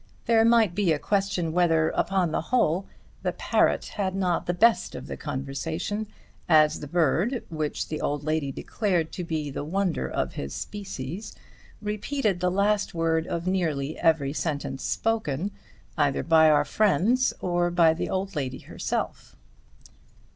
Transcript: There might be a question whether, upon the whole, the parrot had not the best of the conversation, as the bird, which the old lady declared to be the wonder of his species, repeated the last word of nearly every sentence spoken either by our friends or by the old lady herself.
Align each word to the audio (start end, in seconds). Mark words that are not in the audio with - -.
There 0.25 0.43
might 0.43 0.73
be 0.73 0.91
a 0.91 0.97
question 0.97 1.53
whether, 1.53 1.89
upon 1.89 2.31
the 2.31 2.41
whole, 2.41 2.87
the 3.21 3.31
parrot 3.33 3.85
had 3.97 4.15
not 4.15 4.47
the 4.47 4.53
best 4.55 4.95
of 4.95 5.05
the 5.05 5.15
conversation, 5.15 6.07
as 6.49 6.79
the 6.79 6.87
bird, 6.87 7.43
which 7.49 7.87
the 7.87 8.01
old 8.01 8.23
lady 8.23 8.51
declared 8.51 9.11
to 9.11 9.23
be 9.23 9.51
the 9.51 9.63
wonder 9.63 10.09
of 10.09 10.33
his 10.33 10.55
species, 10.55 11.35
repeated 11.83 12.39
the 12.39 12.49
last 12.49 12.95
word 12.95 13.27
of 13.27 13.45
nearly 13.45 13.95
every 13.99 14.33
sentence 14.33 14.83
spoken 14.83 15.51
either 15.99 16.23
by 16.23 16.49
our 16.49 16.65
friends 16.65 17.31
or 17.39 17.69
by 17.69 17.93
the 17.93 18.09
old 18.09 18.35
lady 18.35 18.57
herself. 18.61 19.35